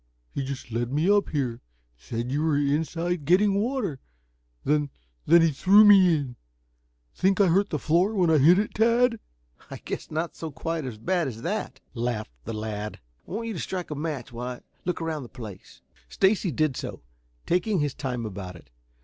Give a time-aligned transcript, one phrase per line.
[0.33, 1.61] He just led me up here.
[1.95, 3.99] Said you were inside getting water.
[4.63, 4.89] Then
[5.27, 6.37] then he threw me in.
[7.13, 9.19] Think I hurt the floor when I hit it, Tad?"
[9.69, 12.99] "I guess not quite so bad as that," laughed the lad.
[13.27, 16.75] "I want you to strike a match while I look around the place." Stacy did
[16.75, 17.03] so,
[17.45, 18.71] taking his time about it.